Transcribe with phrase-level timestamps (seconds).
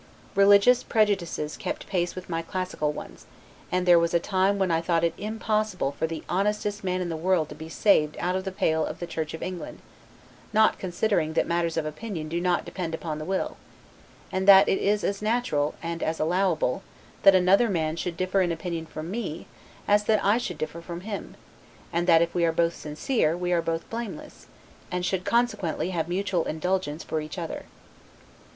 [0.33, 3.27] Religious prejudices kept pace with my classical ones;
[3.71, 7.09] and there was a time when I thought it impossible for the honestest man in
[7.09, 9.77] the world to be saved out of the pale of the Church of England,
[10.53, 13.57] not considering that matters of opinion do not depend upon the will;
[14.31, 16.81] and that it is as natural, and as allowable,
[17.21, 19.45] that another man should differ in opinion from me,
[19.87, 21.35] as that I should differ from him;
[21.93, 24.47] and that if we are both sincere, we are both blameless;
[24.89, 27.65] and should consequently have mutual indulgence for each other.